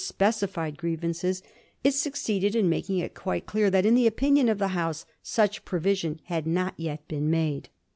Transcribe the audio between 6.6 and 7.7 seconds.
jet been made.